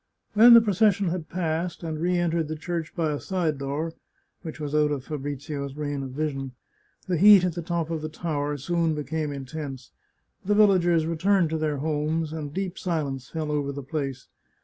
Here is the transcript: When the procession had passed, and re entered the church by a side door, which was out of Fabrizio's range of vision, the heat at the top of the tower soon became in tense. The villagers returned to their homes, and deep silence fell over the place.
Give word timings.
When 0.33 0.55
the 0.55 0.61
procession 0.61 1.09
had 1.09 1.29
passed, 1.29 1.83
and 1.83 1.99
re 2.01 2.17
entered 2.17 2.47
the 2.47 2.55
church 2.55 2.95
by 2.95 3.11
a 3.11 3.19
side 3.19 3.59
door, 3.59 3.93
which 4.41 4.59
was 4.59 4.73
out 4.73 4.89
of 4.89 5.03
Fabrizio's 5.03 5.75
range 5.75 6.03
of 6.03 6.09
vision, 6.09 6.53
the 7.07 7.19
heat 7.19 7.43
at 7.43 7.53
the 7.53 7.61
top 7.61 7.91
of 7.91 8.01
the 8.01 8.09
tower 8.09 8.57
soon 8.57 8.95
became 8.95 9.31
in 9.31 9.45
tense. 9.45 9.91
The 10.43 10.55
villagers 10.55 11.05
returned 11.05 11.51
to 11.51 11.59
their 11.59 11.77
homes, 11.77 12.33
and 12.33 12.51
deep 12.51 12.79
silence 12.79 13.29
fell 13.29 13.51
over 13.51 13.71
the 13.71 13.83
place. 13.83 14.27